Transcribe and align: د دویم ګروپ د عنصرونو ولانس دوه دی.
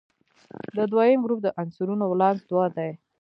د 0.75 0.77
دویم 0.91 1.19
ګروپ 1.25 1.39
د 1.43 1.47
عنصرونو 1.59 2.03
ولانس 2.07 2.41
دوه 2.49 2.65
دی. 2.75 2.91